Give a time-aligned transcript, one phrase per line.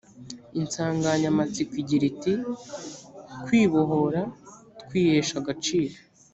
[0.59, 2.33] insanganyamatsiko igira iti
[3.43, 4.21] kwibohora
[4.81, 5.97] twihesha agaciro